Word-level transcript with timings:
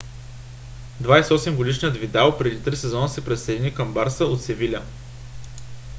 28-годишният 1.01 1.97
видал 1.97 2.37
преди 2.37 2.63
три 2.63 2.75
сезона 2.75 3.09
се 3.09 3.25
присъедини 3.25 3.73
към 3.73 3.93
барса 3.93 4.25
от 4.25 4.43
севиля 4.43 4.83